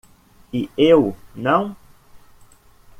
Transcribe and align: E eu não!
E 0.51 0.67
eu 0.75 1.15
não! 1.35 1.75